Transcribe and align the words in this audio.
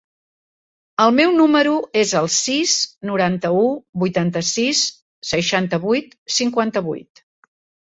El 1.03 1.11
meu 1.17 1.33
número 1.39 1.73
es 2.03 2.13
el 2.21 2.29
sis, 2.37 2.73
noranta-u, 3.11 3.61
vuitanta-sis, 4.05 4.83
seixanta-vuit, 5.35 6.19
cinquanta-vuit. 6.41 7.27